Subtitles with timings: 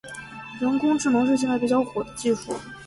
[0.59, 2.55] 人工智能是现在比较火的技术。